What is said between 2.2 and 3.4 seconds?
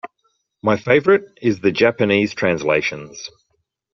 translations.